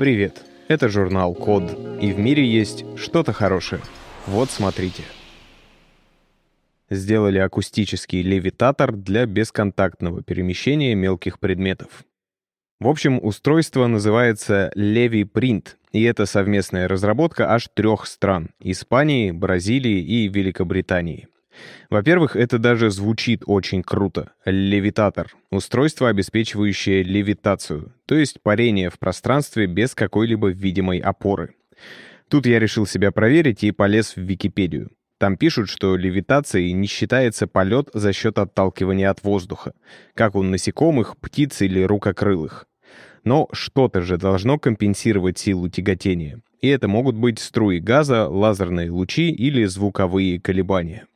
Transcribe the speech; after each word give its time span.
Привет, 0.00 0.46
это 0.68 0.88
журнал 0.88 1.34
Код, 1.34 1.78
и 2.00 2.10
в 2.14 2.18
мире 2.18 2.42
есть 2.42 2.86
что-то 2.96 3.34
хорошее. 3.34 3.82
Вот 4.26 4.48
смотрите. 4.48 5.02
Сделали 6.88 7.36
акустический 7.36 8.22
левитатор 8.22 8.92
для 8.92 9.26
бесконтактного 9.26 10.22
перемещения 10.22 10.94
мелких 10.94 11.38
предметов. 11.38 12.04
В 12.80 12.88
общем, 12.88 13.20
устройство 13.22 13.88
называется 13.88 14.72
Levi 14.74 15.30
Print, 15.30 15.74
и 15.92 16.02
это 16.04 16.24
совместная 16.24 16.88
разработка 16.88 17.52
аж 17.52 17.68
трех 17.74 18.06
стран— 18.06 18.48
Испании, 18.60 19.32
Бразилии 19.32 20.00
и 20.00 20.28
Великобритании. 20.28 21.28
Во-первых, 21.88 22.36
это 22.36 22.58
даже 22.58 22.90
звучит 22.90 23.42
очень 23.46 23.82
круто. 23.82 24.32
Левитатор— 24.44 25.28
устройство, 25.50 26.08
обеспечивающее 26.08 27.02
левитацию, 27.02 27.92
то 28.06 28.14
есть 28.14 28.40
парение 28.42 28.90
в 28.90 28.98
пространстве 28.98 29.66
без 29.66 29.94
какой-либо 29.94 30.48
видимой 30.48 30.98
опоры. 30.98 31.54
Тут 32.28 32.46
я 32.46 32.58
решил 32.60 32.86
себя 32.86 33.10
проверить 33.10 33.64
и 33.64 33.72
полез 33.72 34.14
в 34.14 34.20
Википедию. 34.20 34.90
Там 35.18 35.36
пишут, 35.36 35.68
что 35.68 35.96
левитацией 35.96 36.72
не 36.72 36.86
считается 36.86 37.46
полет 37.46 37.90
за 37.92 38.12
счет 38.12 38.38
отталкивания 38.38 39.10
от 39.10 39.22
воздуха, 39.22 39.72
как 40.14 40.34
у 40.34 40.42
насекомых, 40.42 41.18
птиц 41.18 41.60
или 41.60 41.82
рукокрылых. 41.82 42.66
Но 43.24 43.48
что-то 43.52 44.00
же 44.00 44.16
должно 44.16 44.58
компенсировать 44.58 45.38
силу 45.38 45.68
тяготения. 45.68 46.40
И 46.62 46.68
это 46.68 46.88
могут 46.88 47.16
быть 47.16 47.38
струи 47.38 47.80
газа, 47.80 48.28
лазерные 48.28 48.90
лучи 48.90 49.30
или 49.30 49.64
звуковые 49.64 50.40
колебания 50.40 51.06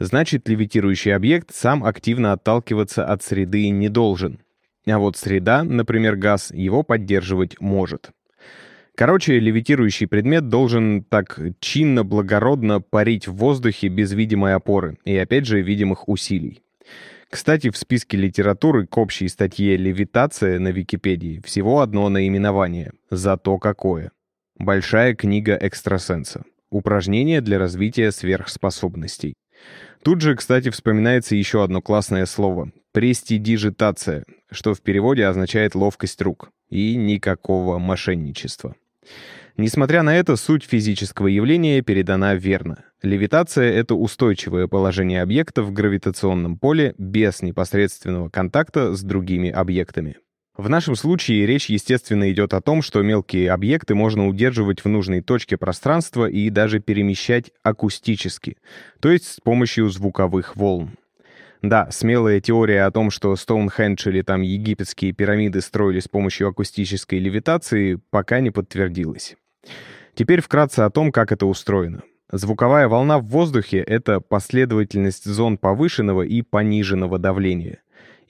значит 0.00 0.48
левитирующий 0.48 1.14
объект 1.14 1.54
сам 1.54 1.84
активно 1.84 2.32
отталкиваться 2.32 3.04
от 3.06 3.22
среды 3.22 3.68
не 3.68 3.88
должен. 3.88 4.40
А 4.86 4.98
вот 4.98 5.16
среда, 5.16 5.62
например, 5.62 6.16
газ, 6.16 6.50
его 6.52 6.82
поддерживать 6.82 7.60
может. 7.60 8.10
Короче, 8.96 9.38
левитирующий 9.38 10.06
предмет 10.06 10.48
должен 10.48 11.04
так 11.04 11.38
чинно, 11.60 12.02
благородно 12.02 12.80
парить 12.80 13.28
в 13.28 13.34
воздухе 13.34 13.88
без 13.88 14.12
видимой 14.12 14.54
опоры 14.54 14.98
и, 15.04 15.16
опять 15.16 15.46
же, 15.46 15.62
видимых 15.62 16.08
усилий. 16.08 16.62
Кстати, 17.30 17.70
в 17.70 17.76
списке 17.76 18.16
литературы 18.16 18.86
к 18.86 18.98
общей 18.98 19.28
статье 19.28 19.76
«Левитация» 19.76 20.58
на 20.58 20.68
Википедии 20.68 21.40
всего 21.44 21.80
одно 21.80 22.08
наименование. 22.08 22.92
Зато 23.10 23.56
какое. 23.58 24.10
Большая 24.58 25.14
книга 25.14 25.54
экстрасенса. 25.54 26.42
Упражнение 26.70 27.40
для 27.40 27.58
развития 27.58 28.10
сверхспособностей. 28.10 29.34
Тут 30.02 30.22
же, 30.22 30.34
кстати, 30.34 30.70
вспоминается 30.70 31.36
еще 31.36 31.62
одно 31.62 31.82
классное 31.82 32.24
слово— 32.26 32.72
престидижитация, 32.92 34.24
что 34.50 34.72
в 34.74 34.80
переводе 34.80 35.26
означает 35.26 35.74
ловкость 35.74 36.22
рук, 36.22 36.50
и 36.70 36.96
никакого 36.96 37.78
мошенничества. 37.78 38.76
Несмотря 39.56 40.02
на 40.02 40.16
это, 40.16 40.36
суть 40.36 40.64
физического 40.64 41.26
явления 41.26 41.82
передана 41.82 42.34
верно. 42.34 42.84
Левитация— 43.02 43.70
это 43.74 43.94
устойчивое 43.94 44.68
положение 44.68 45.20
объекта 45.20 45.62
в 45.62 45.72
гравитационном 45.72 46.58
поле 46.58 46.94
без 46.96 47.42
непосредственного 47.42 48.30
контакта 48.30 48.94
с 48.94 49.02
другими 49.02 49.50
объектами. 49.50 50.16
В 50.60 50.68
нашем 50.68 50.94
случае 50.94 51.46
речь, 51.46 51.70
естественно, 51.70 52.30
идет 52.30 52.52
о 52.52 52.60
том, 52.60 52.82
что 52.82 53.00
мелкие 53.00 53.50
объекты 53.50 53.94
можно 53.94 54.28
удерживать 54.28 54.84
в 54.84 54.88
нужной 54.88 55.22
точке 55.22 55.56
пространства 55.56 56.28
и 56.28 56.50
даже 56.50 56.80
перемещать 56.80 57.50
акустически, 57.62 58.58
то 59.00 59.10
есть 59.10 59.26
с 59.26 59.40
помощью 59.40 59.88
звуковых 59.88 60.56
волн. 60.56 60.90
Да, 61.62 61.90
смелая 61.90 62.42
теория 62.42 62.84
о 62.84 62.90
том, 62.90 63.10
что 63.10 63.34
Стоунхендж 63.36 64.06
или 64.06 64.20
там 64.20 64.42
египетские 64.42 65.12
пирамиды 65.12 65.62
строили 65.62 66.00
с 66.00 66.08
помощью 66.08 66.48
акустической 66.48 67.20
левитации, 67.20 67.98
пока 68.10 68.40
не 68.40 68.50
подтвердилась. 68.50 69.36
Теперь 70.14 70.42
вкратце 70.42 70.80
о 70.80 70.90
том, 70.90 71.10
как 71.10 71.32
это 71.32 71.46
устроено. 71.46 72.02
Звуковая 72.30 72.86
волна 72.86 73.18
в 73.18 73.24
воздухе— 73.24 73.78
это 73.78 74.20
последовательность 74.20 75.24
зон 75.24 75.56
повышенного 75.56 76.20
и 76.20 76.42
пониженного 76.42 77.18
давления. 77.18 77.80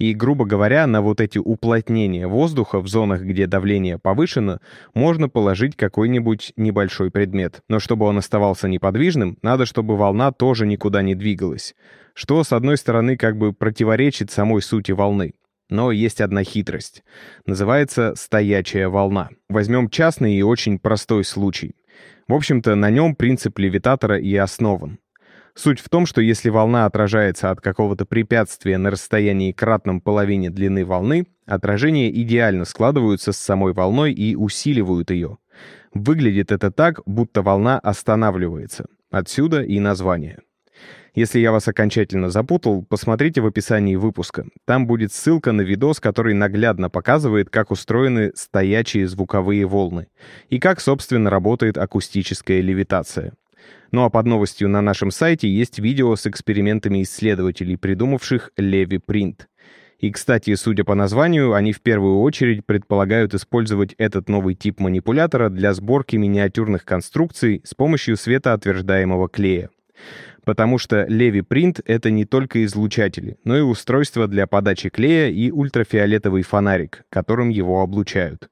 И, 0.00 0.14
грубо 0.14 0.46
говоря, 0.46 0.86
на 0.86 1.02
вот 1.02 1.20
эти 1.20 1.36
уплотнения 1.36 2.26
воздуха 2.26 2.80
в 2.80 2.88
зонах, 2.88 3.20
где 3.20 3.46
давление 3.46 3.98
повышено, 3.98 4.58
можно 4.94 5.28
положить 5.28 5.76
какой-нибудь 5.76 6.54
небольшой 6.56 7.10
предмет. 7.10 7.60
Но 7.68 7.80
чтобы 7.80 8.06
он 8.06 8.16
оставался 8.16 8.66
неподвижным, 8.66 9.36
надо, 9.42 9.66
чтобы 9.66 9.98
волна 9.98 10.32
тоже 10.32 10.66
никуда 10.66 11.02
не 11.02 11.14
двигалась. 11.14 11.74
Что, 12.14 12.42
с 12.42 12.54
одной 12.54 12.78
стороны, 12.78 13.18
как 13.18 13.36
бы 13.36 13.52
противоречит 13.52 14.30
самой 14.30 14.62
сути 14.62 14.92
волны. 14.92 15.34
Но 15.68 15.92
есть 15.92 16.22
одна 16.22 16.44
хитрость. 16.44 17.04
Называется 17.44 18.14
«стоячая 18.16 18.88
волна». 18.88 19.28
Возьмем 19.50 19.90
частный 19.90 20.34
и 20.34 20.42
очень 20.42 20.78
простой 20.78 21.24
случай. 21.24 21.74
В 22.26 22.32
общем-то, 22.32 22.74
на 22.74 22.88
нем 22.88 23.14
принцип 23.14 23.58
левитатора 23.58 24.18
и 24.18 24.34
основан. 24.34 24.98
Суть 25.54 25.80
в 25.80 25.88
том, 25.88 26.06
что 26.06 26.20
если 26.20 26.48
волна 26.48 26.86
отражается 26.86 27.50
от 27.50 27.60
какого-то 27.60 28.06
препятствия 28.06 28.78
на 28.78 28.90
расстоянии 28.90 29.52
кратном 29.52 30.00
половине 30.00 30.50
длины 30.50 30.84
волны, 30.84 31.26
отражения 31.46 32.10
идеально 32.10 32.64
складываются 32.64 33.32
с 33.32 33.36
самой 33.36 33.72
волной 33.72 34.12
и 34.12 34.36
усиливают 34.36 35.10
ее. 35.10 35.38
Выглядит 35.92 36.52
это 36.52 36.70
так, 36.70 37.00
будто 37.04 37.42
волна 37.42 37.78
останавливается. 37.78 38.86
Отсюда 39.10 39.62
и 39.62 39.80
название. 39.80 40.38
Если 41.14 41.40
я 41.40 41.50
вас 41.50 41.66
окончательно 41.66 42.30
запутал, 42.30 42.84
посмотрите 42.84 43.40
в 43.40 43.46
описании 43.46 43.96
выпуска. 43.96 44.46
Там 44.64 44.86
будет 44.86 45.12
ссылка 45.12 45.50
на 45.50 45.62
видос, 45.62 45.98
который 45.98 46.34
наглядно 46.34 46.88
показывает, 46.88 47.50
как 47.50 47.72
устроены 47.72 48.30
стоячие 48.36 49.08
звуковые 49.08 49.66
волны 49.66 50.06
и 50.48 50.60
как, 50.60 50.80
собственно, 50.80 51.28
работает 51.28 51.78
акустическая 51.78 52.60
левитация. 52.60 53.32
Ну 53.92 54.04
а 54.04 54.10
под 54.10 54.26
новостью 54.26 54.68
на 54.68 54.80
нашем 54.80 55.10
сайте 55.10 55.48
есть 55.48 55.78
видео 55.78 56.14
с 56.14 56.26
экспериментами 56.26 57.02
исследователей, 57.02 57.76
придумавших 57.76 58.52
Леви 58.56 58.98
Принт. 58.98 59.48
И, 60.00 60.10
кстати, 60.10 60.54
судя 60.54 60.84
по 60.84 60.94
названию, 60.94 61.52
они 61.52 61.72
в 61.72 61.82
первую 61.82 62.20
очередь 62.20 62.64
предполагают 62.64 63.34
использовать 63.34 63.94
этот 63.98 64.30
новый 64.30 64.54
тип 64.54 64.80
манипулятора 64.80 65.50
для 65.50 65.74
сборки 65.74 66.16
миниатюрных 66.16 66.86
конструкций 66.86 67.60
с 67.64 67.74
помощью 67.74 68.16
светоотверждаемого 68.16 69.28
клея. 69.28 69.68
Потому 70.44 70.78
что 70.78 71.04
Levi 71.04 71.42
Print— 71.46 71.82
это 71.84 72.10
не 72.10 72.24
только 72.24 72.64
излучатели, 72.64 73.36
но 73.44 73.58
и 73.58 73.60
устройство 73.60 74.26
для 74.26 74.46
подачи 74.46 74.88
клея 74.88 75.28
и 75.28 75.50
ультрафиолетовый 75.50 76.42
фонарик, 76.44 77.04
которым 77.10 77.50
его 77.50 77.82
облучают. 77.82 78.48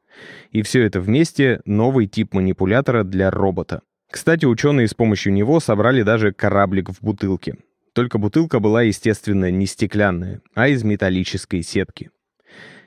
И 0.50 0.60
все 0.60 0.82
это 0.82 1.00
вместе— 1.00 1.60
новый 1.64 2.08
тип 2.08 2.34
манипулятора 2.34 3.04
для 3.04 3.30
робота. 3.30 3.80
Кстати, 4.10 4.46
ученые 4.46 4.88
с 4.88 4.94
помощью 4.94 5.32
него 5.32 5.60
собрали 5.60 6.02
даже 6.02 6.32
кораблик 6.32 6.90
в 6.90 7.02
бутылке. 7.02 7.56
Только 7.92 8.18
бутылка 8.18 8.58
была, 8.58 8.82
естественно, 8.82 9.50
не 9.50 9.66
стеклянная, 9.66 10.40
а 10.54 10.68
из 10.68 10.82
металлической 10.82 11.62
сетки. 11.62 12.10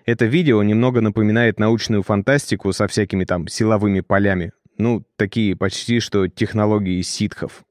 Это 0.05 0.25
видео 0.25 0.63
немного 0.63 0.99
напоминает 1.01 1.59
научную 1.59 2.01
фантастику 2.01 2.73
со 2.73 2.87
всякими 2.87 3.25
там 3.25 3.47
силовыми 3.47 3.99
полями. 3.99 4.51
Ну, 4.77 5.03
такие 5.15 5.55
почти 5.55 5.99
что 5.99 6.27
технологии 6.27 7.01
ситхов. 7.01 7.63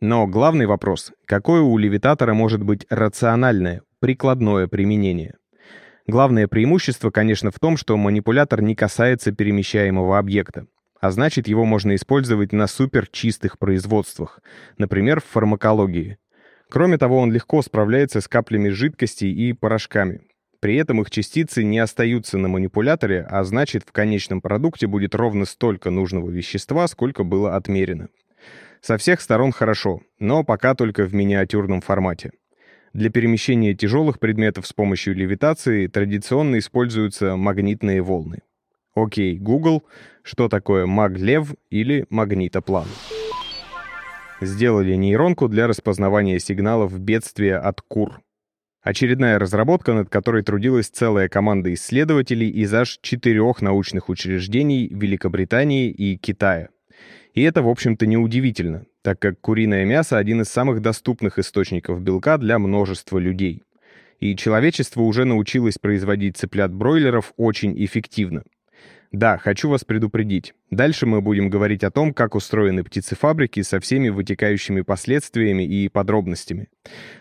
Но 0.00 0.26
главный 0.28 0.66
вопрос— 0.66 1.12
какое 1.26 1.62
у 1.62 1.76
левитатора 1.78 2.34
может 2.34 2.62
быть 2.62 2.86
рациональное, 2.88 3.82
прикладное 3.98 4.68
применение? 4.68 5.34
Главное 6.06 6.46
преимущество, 6.46 7.10
конечно, 7.10 7.50
в 7.50 7.58
том, 7.58 7.76
что 7.76 7.96
манипулятор 7.96 8.62
не 8.62 8.76
касается 8.76 9.32
перемещаемого 9.32 10.18
объекта 10.18 10.66
а 11.00 11.10
значит 11.10 11.48
его 11.48 11.64
можно 11.64 11.94
использовать 11.94 12.52
на 12.52 12.66
суперчистых 12.66 13.58
производствах, 13.58 14.40
например, 14.78 15.20
в 15.20 15.24
фармакологии. 15.24 16.18
Кроме 16.68 16.98
того, 16.98 17.18
он 17.18 17.32
легко 17.32 17.62
справляется 17.62 18.20
с 18.20 18.28
каплями 18.28 18.70
жидкостей 18.70 19.32
и 19.32 19.52
порошками. 19.52 20.22
При 20.60 20.76
этом 20.76 21.00
их 21.00 21.10
частицы 21.10 21.62
не 21.62 21.78
остаются 21.78 22.38
на 22.38 22.48
манипуляторе, 22.48 23.26
а 23.28 23.44
значит 23.44 23.84
в 23.86 23.92
конечном 23.92 24.40
продукте 24.40 24.86
будет 24.86 25.14
ровно 25.14 25.44
столько 25.44 25.90
нужного 25.90 26.30
вещества, 26.30 26.88
сколько 26.88 27.24
было 27.24 27.56
отмерено. 27.56 28.08
Со 28.80 28.98
всех 28.98 29.20
сторон 29.20 29.52
хорошо, 29.52 30.00
но 30.18 30.44
пока 30.44 30.74
только 30.74 31.04
в 31.04 31.14
миниатюрном 31.14 31.80
формате. 31.80 32.32
Для 32.92 33.10
перемещения 33.10 33.74
тяжелых 33.74 34.18
предметов 34.18 34.66
с 34.66 34.72
помощью 34.72 35.14
левитации 35.14 35.86
традиционно 35.86 36.58
используются 36.58 37.36
магнитные 37.36 38.00
волны. 38.00 38.38
Окей, 38.96 39.36
Google, 39.36 39.84
что 40.22 40.48
такое 40.48 40.86
маглев 40.86 41.54
или 41.68 42.06
магнитоплан? 42.08 42.86
Сделали 44.40 44.94
нейронку 44.94 45.48
для 45.48 45.66
распознавания 45.66 46.38
сигналов 46.38 46.98
бедствия 46.98 47.58
от 47.58 47.82
кур. 47.82 48.22
Очередная 48.82 49.38
разработка, 49.38 49.92
над 49.92 50.08
которой 50.08 50.42
трудилась 50.42 50.88
целая 50.88 51.28
команда 51.28 51.74
исследователей 51.74 52.48
из 52.48 52.72
аж 52.72 52.98
четырех 53.02 53.60
научных 53.60 54.08
учреждений 54.08 54.88
Великобритании 54.88 55.90
и 55.90 56.16
Китая. 56.16 56.70
И 57.34 57.42
это, 57.42 57.62
в 57.62 57.68
общем-то, 57.68 58.06
неудивительно, 58.06 58.86
так 59.02 59.18
как 59.18 59.38
куриное 59.42 59.84
мясо— 59.84 60.16
один 60.18 60.40
из 60.40 60.48
самых 60.48 60.80
доступных 60.80 61.38
источников 61.38 62.00
белка 62.00 62.38
для 62.38 62.58
множества 62.58 63.18
людей. 63.18 63.62
И 64.20 64.34
человечество 64.36 65.02
уже 65.02 65.26
научилось 65.26 65.76
производить 65.76 66.38
цыплят-бройлеров 66.38 67.34
очень 67.36 67.74
эффективно— 67.84 68.42
Да, 69.12 69.38
хочу 69.38 69.68
вас 69.68 69.84
предупредить. 69.84 70.54
Дальше 70.70 71.06
мы 71.06 71.20
будем 71.20 71.48
говорить 71.48 71.84
о 71.84 71.90
том, 71.90 72.12
как 72.12 72.34
устроены 72.34 72.82
птицефабрики 72.82 73.62
со 73.62 73.80
всеми 73.80 74.08
вытекающими 74.08 74.80
последствиями 74.80 75.62
и 75.62 75.88
подробностями. 75.88 76.68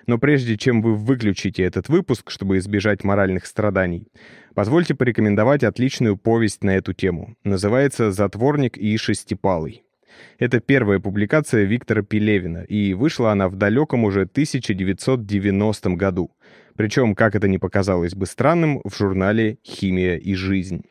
Но 0.08 0.18
прежде 0.18 0.58
чем 0.58 0.82
вы 0.82 0.96
выключите 0.96 1.64
этот 1.64 1.90
выпуск, 1.90 2.32
чтобы 2.32 2.58
избежать 2.58 3.04
моральных 3.04 3.46
страданий, 3.46 4.08
позвольте 4.56 4.96
порекомендовать 4.96 5.64
отличную 5.64 6.18
повесть 6.18 6.64
на 6.64 6.72
эту 6.72 6.94
тему. 6.94 7.36
Называется 7.44 8.12
«Затворник 8.12 8.78
и 8.78 8.98
шестипалый». 8.98 9.84
Это 10.40 10.60
первая 10.62 11.00
публикация 11.00 11.66
Виктора 11.66 12.02
Пелевина, 12.02 12.60
и 12.64 12.94
вышла 12.94 13.32
она 13.32 13.50
в 13.50 13.56
далеком 13.56 14.06
уже 14.06 14.22
1990 14.22 15.90
году. 15.92 16.32
Причем, 16.76 17.16
как 17.16 17.36
это 17.36 17.48
не 17.48 17.58
показалось 17.58 18.16
бы 18.16 18.26
странным, 18.26 18.82
в 18.84 18.96
журнале 18.96 19.58
«Химия 19.64 20.16
и 20.16 20.34
жизнь». 20.36 20.84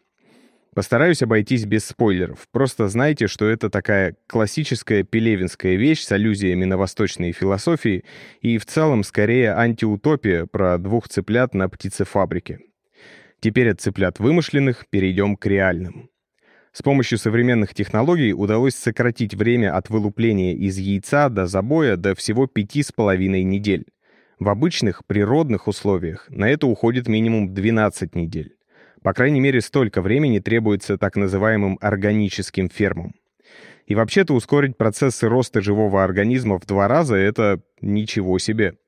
Постараюсь 0.74 1.22
обойтись 1.22 1.66
без 1.66 1.84
спойлеров. 1.84 2.48
Просто 2.50 2.88
знайте, 2.88 3.28
что 3.28 3.46
это 3.46 3.70
такая 3.70 4.16
классическая 4.26 5.04
пелевинская 5.04 5.76
вещь 5.76 6.02
с 6.02 6.10
аллюзиями 6.10 6.64
на 6.64 6.76
восточные 6.76 7.32
философии 7.32 8.04
и 8.40 8.58
в 8.58 8.66
целом 8.66 9.04
скорее 9.04 9.52
антиутопия 9.52 10.46
про 10.46 10.78
двух 10.78 11.08
цыплят 11.08 11.54
на 11.54 11.68
птицефабрике. 11.68 12.58
Теперь 13.38 13.70
от 13.70 13.80
цыплят 13.80 14.18
вымышленных 14.18 14.86
перейдем 14.90 15.36
к 15.36 15.46
реальным. 15.46 16.10
С 16.72 16.82
помощью 16.82 17.18
современных 17.18 17.72
технологий 17.72 18.32
удалось 18.32 18.74
сократить 18.74 19.34
время 19.34 19.76
от 19.76 19.90
вылупления 19.90 20.54
из 20.54 20.76
яйца 20.76 21.28
до 21.28 21.46
забоя 21.46 21.96
до 21.96 22.16
всего 22.16 22.48
пяти 22.48 22.82
с 22.82 22.90
половиной 22.90 23.44
недель. 23.44 23.86
В 24.40 24.48
обычных 24.48 25.06
природных 25.06 25.68
условиях 25.68 26.26
на 26.30 26.48
это 26.48 26.66
уходит 26.66 27.06
минимум 27.06 27.54
12 27.54 28.16
недель. 28.16 28.56
По 29.04 29.12
крайней 29.12 29.40
мере, 29.40 29.60
столько 29.60 30.00
времени 30.00 30.38
требуется 30.38 30.96
так 30.96 31.16
называемым 31.16 31.76
органическим 31.82 32.70
фермам. 32.70 33.12
И 33.86 33.94
вообще-то 33.94 34.32
ускорить 34.32 34.78
процессы 34.78 35.28
роста 35.28 35.60
живого 35.60 36.02
организма 36.02 36.58
в 36.58 36.64
два 36.64 36.88
раза— 36.88 37.14
это 37.16 37.60
ничего 37.82 38.38
себе. 38.38 38.78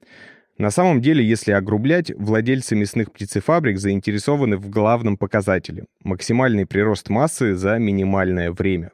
На 0.57 0.71
самом 0.71 1.03
деле, 1.03 1.23
если 1.23 1.53
огрублять, 1.53 2.11
владельцы 2.17 2.75
мясных 2.75 3.13
птицефабрик 3.13 3.79
заинтересованы 3.79 4.57
в 4.57 4.71
главном 4.71 5.19
показателе— 5.19 5.85
максимальный 6.03 6.65
прирост 6.65 7.11
массы 7.11 7.55
за 7.55 7.79
минимальное 7.79 8.51
время. 8.51 8.93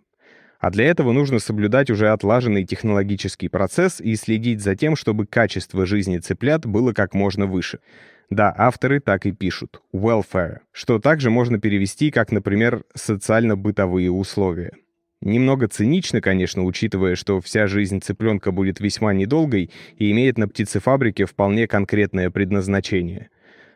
А 0.62 0.70
для 0.70 0.86
этого 0.86 1.12
нужно 1.12 1.40
соблюдать 1.40 1.90
уже 1.90 2.08
отлаженный 2.08 2.64
технологический 2.64 3.48
процесс 3.48 4.00
и 4.00 4.16
следить 4.16 4.62
за 4.62 4.76
тем, 4.76 4.96
чтобы 4.96 5.26
качество 5.26 5.84
жизни 5.84 6.16
цыплят 6.16 6.64
было 6.64 6.94
как 6.94 7.12
можно 7.12 7.44
выше— 7.44 7.80
да, 8.32 8.54
авторы 8.56 9.00
так 9.00 9.26
и 9.26 9.32
пишут. 9.32 9.82
Welfare, 9.92 10.60
что 10.72 10.98
также 10.98 11.28
можно 11.28 11.60
перевести 11.60 12.10
как, 12.10 12.32
например, 12.32 12.82
социально-бытовые 12.94 14.10
условия. 14.10 14.72
Немного 15.20 15.68
цинично, 15.68 16.22
конечно, 16.22 16.64
учитывая, 16.64 17.14
что 17.14 17.42
вся 17.42 17.66
жизнь 17.66 18.00
цыпленка 18.00 18.50
будет 18.50 18.80
весьма 18.80 19.12
недолгой 19.12 19.70
и 19.98 20.10
имеет 20.12 20.38
на 20.38 20.48
птицефабрике 20.48 21.26
вполне 21.26 21.68
конкретное 21.68 22.30
предназначение. 22.30 23.28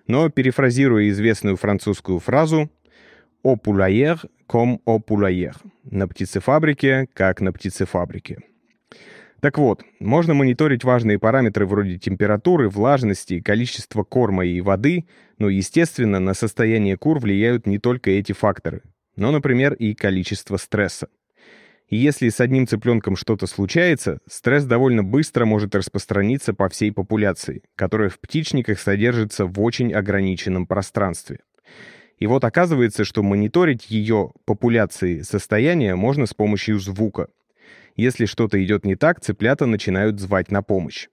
Но, 0.07 0.31
перефразируя 0.31 1.11
известную 1.11 1.57
французскую 1.57 2.19
фразу 2.19 2.71
«au 3.45 3.57
poulailler 3.63 4.19
comme 4.49 4.79
au 4.87 4.99
poulailler»— 4.99 5.55
«на 5.85 6.09
птицефабрике, 6.09 7.09
как 7.15 7.41
на 7.41 7.53
птицефабрике». 7.53 8.39
Так 9.41 9.59
вот, 9.59 9.83
можно 10.01 10.35
мониторить 10.35 10.83
важные 10.83 11.19
параметры 11.19 11.67
вроде 11.67 11.99
температуры, 11.99 12.69
влажности, 12.69 13.41
количества 13.41 14.03
корма 14.03 14.47
и 14.47 14.61
воды, 14.61 15.07
но, 15.39 15.49
естественно, 15.49 16.19
на 16.21 16.35
состояние 16.35 16.97
кур 16.97 17.19
влияют 17.19 17.67
не 17.67 17.79
только 17.79 18.11
эти 18.11 18.33
факторы, 18.33 18.83
но, 19.15 19.31
например, 19.31 19.75
и 19.75 19.95
количество 19.95 20.57
стресса. 20.57 21.09
И 21.89 21.97
если 21.97 22.31
с 22.31 22.41
одним 22.41 22.67
цыпленком 22.67 23.15
что-то 23.15 23.47
случается, 23.47 24.19
стресс 24.27 24.65
довольно 24.65 25.05
быстро 25.05 25.45
может 25.45 25.75
распространиться 25.77 26.53
по 26.53 26.69
всей 26.69 26.91
популяции, 26.91 27.63
которая 27.77 28.09
в 28.09 28.19
птичниках 28.19 28.81
содержится 28.81 29.47
в 29.47 29.61
очень 29.61 29.93
ограниченном 29.93 30.67
пространстве. 30.67 31.41
И 32.19 32.27
вот 32.27 32.45
оказывается, 32.45 33.05
что 33.05 33.23
мониторить 33.23 33.91
ее 33.91 34.33
популяции 34.45 35.21
состояние 35.21 35.97
можно 35.97 36.27
с 36.27 36.35
помощью 36.35 36.79
звука. 36.79 37.29
Если 37.95 38.27
что-то 38.27 38.63
идет 38.63 38.85
не 38.85 38.95
так, 38.95 39.21
цыплята 39.21 39.67
начинают 39.67 40.21
звать 40.21 40.51
на 40.51 40.63
помощь. 40.63 41.09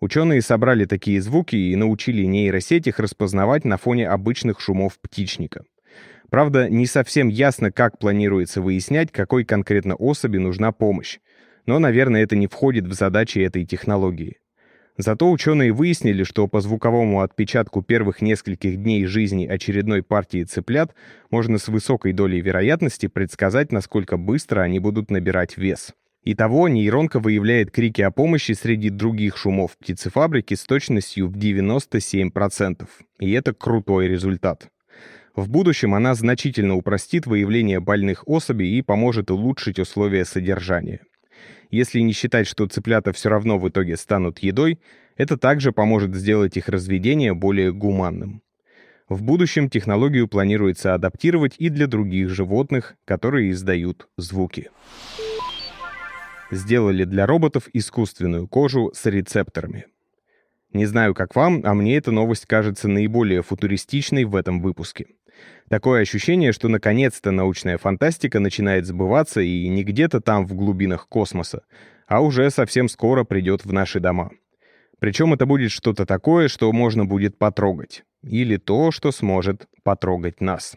Ученые 0.00 0.42
собрали 0.42 0.86
такие 0.86 1.20
звуки 1.20 1.56
и 1.56 1.76
научили 1.76 2.24
нейросеть 2.24 2.86
их 2.86 2.98
распознавать 2.98 3.64
на 3.64 3.76
фоне 3.76 4.08
обычных 4.08 4.60
шумов 4.60 4.98
птичника. 4.98 5.64
Правда, 6.30 6.68
не 6.70 6.86
совсем 6.86 7.28
ясно, 7.28 7.70
как 7.70 7.98
планируется 7.98 8.62
выяснять, 8.62 9.12
какой 9.12 9.44
конкретно 9.44 9.96
особи 9.96 10.38
нужна 10.38 10.72
помощь. 10.72 11.18
Но, 11.66 11.78
наверное, 11.78 12.22
это 12.22 12.36
не 12.36 12.46
входит 12.46 12.86
в 12.86 12.92
задачи 12.92 13.40
этой 13.40 13.66
технологии. 13.66 14.39
Зато 15.02 15.30
ученые 15.30 15.72
выяснили, 15.72 16.24
что 16.24 16.46
по 16.46 16.60
звуковому 16.60 17.22
отпечатку 17.22 17.80
первых 17.80 18.20
нескольких 18.20 18.76
дней 18.76 19.06
жизни 19.06 19.46
очередной 19.46 20.02
партии 20.02 20.44
цыплят 20.44 20.94
можно 21.30 21.56
с 21.56 21.68
высокой 21.68 22.12
долей 22.12 22.42
вероятности 22.42 23.06
предсказать, 23.06 23.72
насколько 23.72 24.18
быстро 24.18 24.60
они 24.60 24.78
будут 24.78 25.10
набирать 25.10 25.56
вес. 25.56 25.94
Итого 26.22 26.68
нейронка 26.68 27.18
выявляет 27.18 27.70
крики 27.70 28.02
о 28.02 28.10
помощи 28.10 28.52
среди 28.52 28.90
других 28.90 29.38
шумов 29.38 29.78
птицефабрики 29.78 30.52
с 30.52 30.64
точностью 30.64 31.28
в 31.28 31.36
97%. 31.38 32.86
И 33.20 33.32
это 33.32 33.54
крутой 33.54 34.06
результат. 34.06 34.68
В 35.34 35.48
будущем 35.48 35.94
она 35.94 36.14
значительно 36.14 36.74
упростит 36.74 37.24
выявление 37.24 37.80
больных 37.80 38.28
особей 38.28 38.76
и 38.76 38.82
поможет 38.82 39.30
улучшить 39.30 39.78
условия 39.78 40.26
содержания. 40.26 41.00
Если 41.70 42.00
не 42.00 42.12
считать, 42.12 42.46
что 42.46 42.66
цыплята 42.66 43.12
все 43.12 43.28
равно 43.28 43.58
в 43.58 43.68
итоге 43.68 43.96
станут 43.96 44.40
едой, 44.40 44.78
это 45.16 45.36
также 45.36 45.72
поможет 45.72 46.14
сделать 46.14 46.56
их 46.56 46.68
разведение 46.68 47.34
более 47.34 47.72
гуманным. 47.72 48.42
В 49.08 49.22
будущем 49.22 49.68
технологию 49.68 50.28
планируется 50.28 50.94
адаптировать 50.94 51.54
и 51.58 51.68
для 51.68 51.86
других 51.86 52.30
животных, 52.30 52.96
которые 53.04 53.50
издают 53.50 54.08
звуки 54.16 54.70
сделали 56.50 57.04
для 57.04 57.26
роботов 57.26 57.68
искусственную 57.72 58.48
кожу 58.48 58.92
с 58.94 59.06
рецепторами. 59.06 59.86
Не 60.72 60.86
знаю, 60.86 61.14
как 61.14 61.34
вам, 61.34 61.62
а 61.64 61.74
мне 61.74 61.96
эта 61.96 62.12
новость 62.12 62.46
кажется 62.46 62.88
наиболее 62.88 63.42
футуристичной 63.42 64.24
в 64.24 64.36
этом 64.36 64.60
выпуске. 64.60 65.06
Такое 65.68 66.02
ощущение, 66.02 66.52
что 66.52 66.68
наконец-то 66.68 67.30
научная 67.30 67.78
фантастика 67.78 68.40
начинает 68.40 68.86
сбываться 68.86 69.40
и 69.40 69.68
не 69.68 69.84
где-то 69.84 70.20
там 70.20 70.44
в 70.46 70.54
глубинах 70.54 71.08
космоса, 71.08 71.62
а 72.08 72.20
уже 72.20 72.50
совсем 72.50 72.88
скоро 72.88 73.24
придет 73.24 73.64
в 73.64 73.72
наши 73.72 74.00
дома. 74.00 74.30
Причем 74.98 75.32
это 75.32 75.46
будет 75.46 75.70
что-то 75.70 76.06
такое, 76.06 76.48
что 76.48 76.70
можно 76.72 77.06
будет 77.06 77.38
потрогать. 77.38 78.04
Или 78.22 78.56
то, 78.56 78.90
что 78.90 79.12
сможет 79.12 79.66
потрогать 79.82 80.40
нас. 80.40 80.76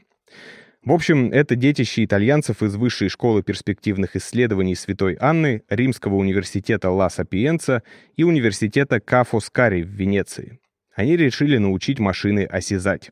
В 0.86 0.92
общем, 0.92 1.32
это 1.32 1.56
детище 1.56 2.04
итальянцев 2.04 2.62
из 2.62 2.76
Высшей 2.76 3.08
школы 3.08 3.42
перспективных 3.42 4.18
исследований 4.18 4.76
Святой 4.76 5.18
Анны, 5.20 5.64
Римского 5.70 6.16
университета 6.16 6.90
Ла 6.90 7.10
Сапиенца 7.10 7.84
и 8.18 8.24
университета 8.24 9.00
Ка 9.00 9.24
Фоскари 9.24 9.82
в 9.82 9.88
Венеции. 9.88 10.60
Они 10.94 11.16
решили 11.16 11.58
научить 11.58 12.00
машины 12.00 12.46
осязать. 12.46 13.12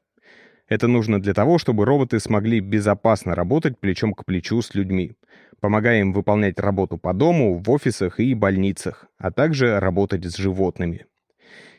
Это 0.72 0.88
нужно 0.88 1.22
для 1.22 1.34
того, 1.34 1.58
чтобы 1.58 1.84
роботы 1.84 2.22
смогли 2.22 2.62
безопасно 2.62 3.36
работать 3.36 3.78
плечом 3.78 4.14
к 4.14 4.24
плечу 4.24 4.62
с 4.62 4.74
людьми, 4.74 5.18
помогая 5.60 6.00
им 6.00 6.14
выполнять 6.14 6.58
работу 6.62 6.98
по 6.98 7.14
дому, 7.14 7.58
в 7.58 7.70
офисах 7.70 8.22
и 8.22 8.34
больницах, 8.34 9.08
а 9.18 9.32
также 9.32 9.82
работать 9.82 10.24
с 10.24 10.38
животными. 10.38 11.08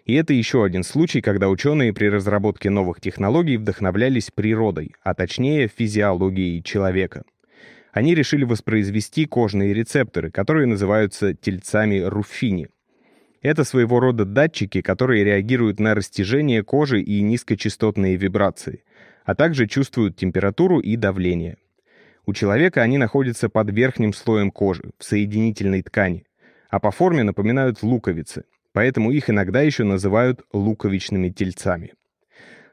И 0.05 0.13
это 0.13 0.35
еще 0.35 0.63
один 0.63 0.83
случай, 0.83 1.23
когда 1.23 1.49
ученые 1.49 1.95
при 1.95 2.09
разработке 2.09 2.69
новых 2.69 3.01
технологий 3.01 3.57
вдохновлялись 3.57 4.31
природой, 4.31 4.93
а 5.03 5.15
точнее 5.15 5.69
физиологией 5.69 6.63
человека. 6.63 7.23
Они 7.93 8.15
решили 8.15 8.45
воспроизвести 8.45 9.25
кожные 9.25 9.73
рецепторы, 9.73 10.31
которые 10.31 10.67
называются 10.67 11.33
тельцами 11.33 12.01
Руффини. 12.01 12.69
Это 13.43 13.65
своего 13.65 14.01
рода 14.01 14.25
датчики, 14.25 14.81
которые 14.81 15.25
реагируют 15.25 15.81
на 15.81 15.95
растяжение 15.95 16.63
кожи 16.63 17.03
и 17.03 17.21
низкочастотные 17.21 18.17
вибрации, 18.17 18.85
а 19.25 19.35
также 19.35 19.67
чувствуют 19.67 20.17
температуру 20.17 20.81
и 20.81 20.97
давление. 20.97 21.59
У 22.25 22.33
человека 22.33 22.83
они 22.83 22.99
находятся 22.99 23.49
под 23.49 23.71
верхним 23.71 24.13
слоем 24.13 24.51
кожи, 24.51 24.93
в 24.99 25.05
соединительной 25.05 25.83
ткани, 25.83 26.25
а 26.71 26.81
по 26.81 26.91
форме 26.91 27.25
напоминают 27.25 27.83
луковицы 27.83 28.45
поэтому 28.73 29.11
их 29.11 29.31
иногда 29.31 29.61
еще 29.61 29.85
называют 29.85 30.43
луковичными 30.53 31.29
тельцами. 31.29 31.93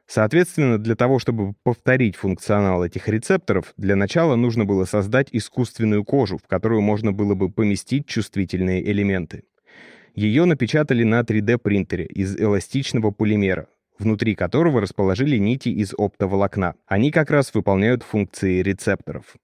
Соответственно, 0.08 0.80
для 0.80 0.96
того, 0.96 1.20
чтобы 1.20 1.54
повторить 1.62 2.16
функционал 2.16 2.84
этих 2.84 3.08
рецепторов, 3.08 3.74
для 3.78 3.96
начала 3.96 4.36
нужно 4.36 4.66
было 4.66 4.86
создать 4.86 5.28
искусственную 5.32 6.04
кожу, 6.04 6.40
в 6.40 6.48
которую 6.48 6.82
можно 6.82 7.12
было 7.12 7.36
бы 7.36 7.52
поместить 7.52 8.08
чувствительные 8.08 8.84
элементы. 8.92 9.44
Ее 10.20 10.44
напечатали 10.44 11.06
на 11.06 11.22
3D-принтере 11.22 12.04
из 12.04 12.38
эластичного 12.38 13.12
полимера. 13.12 13.68
внутри 14.00 14.36
которого 14.36 14.82
расположили 14.82 15.38
нити 15.38 15.70
из 15.70 15.94
оптоволокна. 15.98 16.76
Они 16.88 17.12
как 17.12 17.32
раз 17.32 17.54
выполняют 17.54 18.04
функции 18.04 18.62
рецепторов. 18.62 19.36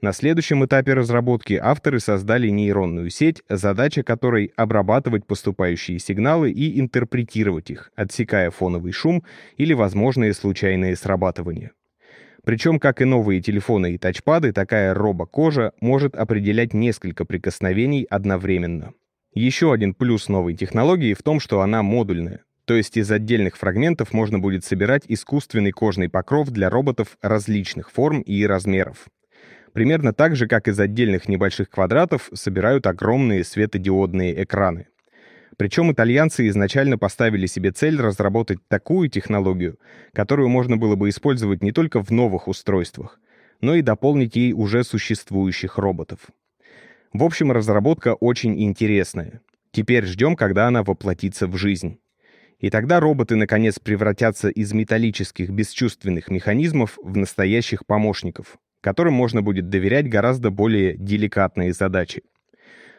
На 0.00 0.12
следующем 0.12 0.64
этапе 0.64 0.94
разработки 0.94 1.54
авторы 1.54 2.00
создали 2.00 2.48
нейронную 2.48 3.10
сеть, 3.10 3.42
задача 3.48 4.02
которой— 4.02 4.52
обрабатывать 4.56 5.26
поступающие 5.26 5.98
сигналы 5.98 6.50
и 6.50 6.80
интерпретировать 6.80 7.70
их, 7.70 7.90
отсекая 7.94 8.50
фоновый 8.50 8.92
шум 8.92 9.22
или 9.58 9.74
возможные 9.74 10.32
случайные 10.32 10.96
срабатывания. 10.96 11.72
Причем, 12.44 12.78
как 12.78 13.02
и 13.02 13.04
новые 13.04 13.42
телефоны 13.42 13.92
и 13.94 13.98
тачпады, 13.98 14.52
такая 14.52 14.94
робокожа 14.94 15.72
может 15.80 16.14
определять 16.16 16.72
несколько 16.72 17.24
прикосновений 17.26 18.04
одновременно. 18.04 18.94
Еще 19.36 19.70
один 19.70 19.92
плюс 19.92 20.30
новой 20.30 20.54
технологии 20.54 21.12
в 21.12 21.22
том, 21.22 21.40
что 21.40 21.60
она 21.60 21.82
модульная. 21.82 22.40
То 22.64 22.72
есть 22.72 22.96
из 22.96 23.10
отдельных 23.10 23.58
фрагментов 23.58 24.14
можно 24.14 24.38
будет 24.38 24.64
собирать 24.64 25.02
искусственный 25.08 25.72
кожный 25.72 26.08
покров 26.08 26.48
для 26.48 26.70
роботов 26.70 27.18
различных 27.20 27.90
форм 27.90 28.22
и 28.22 28.46
размеров. 28.46 29.08
Примерно 29.74 30.14
так 30.14 30.36
же, 30.36 30.48
как 30.48 30.68
из 30.68 30.80
отдельных 30.80 31.28
небольших 31.28 31.68
квадратов 31.68 32.30
собирают 32.32 32.86
огромные 32.86 33.44
светодиодные 33.44 34.42
экраны. 34.42 34.88
Причем 35.58 35.92
итальянцы 35.92 36.48
изначально 36.48 36.96
поставили 36.96 37.44
себе 37.44 37.72
цель 37.72 38.00
разработать 38.00 38.66
такую 38.68 39.10
технологию, 39.10 39.78
которую 40.14 40.48
можно 40.48 40.78
было 40.78 40.96
бы 40.96 41.10
использовать 41.10 41.62
не 41.62 41.72
только 41.72 42.02
в 42.02 42.10
новых 42.10 42.48
устройствах, 42.48 43.20
но 43.60 43.74
и 43.74 43.82
дополнить 43.82 44.34
ей 44.34 44.54
уже 44.54 44.82
существующих 44.82 45.76
роботов. 45.76 46.20
В 47.16 47.24
общем, 47.24 47.50
разработка 47.50 48.12
очень 48.12 48.62
интересная. 48.62 49.40
Теперь 49.70 50.04
ждем, 50.04 50.36
когда 50.36 50.66
она 50.66 50.82
воплотится 50.82 51.46
в 51.46 51.56
жизнь. 51.56 51.98
И 52.58 52.68
тогда 52.68 53.00
роботы, 53.00 53.36
наконец, 53.36 53.78
превратятся 53.78 54.50
из 54.50 54.74
металлических 54.74 55.48
бесчувственных 55.48 56.28
механизмов 56.28 56.98
в 57.02 57.16
настоящих 57.16 57.86
помощников, 57.86 58.58
которым 58.82 59.14
можно 59.14 59.40
будет 59.40 59.70
доверять 59.70 60.10
гораздо 60.10 60.50
более 60.50 60.94
деликатные 60.94 61.72
задачи. 61.72 62.22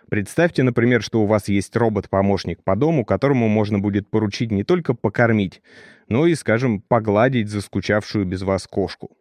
Представьте, 0.09 0.63
например, 0.63 1.03
что 1.03 1.21
у 1.21 1.27
вас 1.27 1.47
есть 1.47 1.75
робот-помощник 1.75 2.63
по 2.63 2.75
дому, 2.75 3.05
которому 3.05 3.47
можно 3.47 3.77
будет 3.77 4.09
поручить 4.09 4.49
не 4.49 4.63
только 4.63 4.95
покормить, 4.95 5.61
но 6.09 6.25
и, 6.25 6.33
скажем, 6.33 6.81
погладить 6.81 7.49
заскучавшую 7.49 8.25
без 8.25 8.41
вас 8.41 8.65
кошку. 8.65 9.11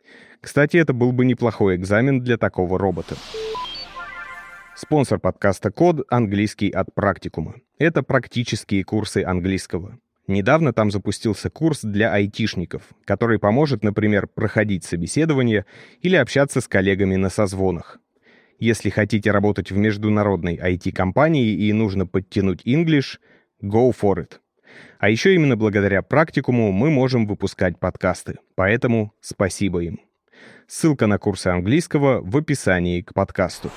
Кстати, 0.40 0.78
это 0.78 0.94
был 0.94 1.12
бы 1.12 1.26
неплохой 1.26 1.76
экзамен 1.76 2.22
для 2.22 2.38
такого 2.38 2.78
робота. 2.78 3.16
Спонсор 4.76 5.18
подкаста 5.18 5.70
«Код»— 5.70 6.04
английский 6.10 6.68
от 6.68 6.94
практикума. 6.94 7.54
Это 7.78 8.02
практические 8.02 8.84
курсы 8.84 9.24
английского. 9.24 9.98
Недавно 10.26 10.74
там 10.74 10.90
запустился 10.90 11.48
курс 11.48 11.80
для 11.80 12.12
айтишников, 12.12 12.82
который 13.06 13.38
поможет, 13.38 13.82
например, 13.82 14.26
проходить 14.26 14.84
собеседование 14.84 15.64
или 16.02 16.14
общаться 16.14 16.60
с 16.60 16.68
коллегами 16.68 17.16
на 17.16 17.30
созвонах. 17.30 17.98
Если 18.58 18.90
хотите 18.90 19.30
работать 19.30 19.70
в 19.70 19.78
международной 19.78 20.56
IT-компании 20.58 21.54
и 21.54 21.72
нужно 21.72 22.06
подтянуть 22.06 22.66
English, 22.66 23.18
go 23.62 23.96
for 23.98 24.16
it. 24.16 24.32
А 24.98 25.08
еще 25.08 25.34
именно 25.34 25.56
благодаря 25.56 26.02
практикуму 26.02 26.70
мы 26.70 26.90
можем 26.90 27.26
выпускать 27.26 27.78
подкасты, 27.80 28.40
поэтому 28.54 29.14
спасибо 29.22 29.82
им. 29.82 30.00
Ссылка 30.66 31.06
на 31.06 31.18
курсы 31.18 31.46
английского 31.46 32.20
в 32.20 32.36
описании 32.36 33.00
к 33.00 33.14
подкасту. 33.14 33.70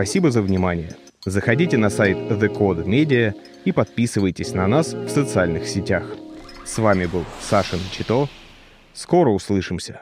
Спасибо 0.00 0.30
за 0.30 0.40
внимание. 0.40 0.96
Заходите 1.26 1.76
на 1.76 1.90
сайт 1.90 2.16
The 2.16 2.48
Code 2.48 2.86
Media 2.86 3.34
и 3.66 3.70
подписывайтесь 3.70 4.54
на 4.54 4.66
нас 4.66 4.94
в 4.94 5.10
социальных 5.10 5.68
сетях. 5.68 6.04
С 6.64 6.78
вами 6.78 7.04
был 7.04 7.26
Саша 7.42 7.76
Чито. 7.92 8.26
Скоро 8.94 9.28
услышимся. 9.28 10.00